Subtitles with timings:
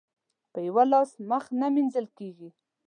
[0.53, 2.49] په يوه لاس مخ نه مينځل کېږي.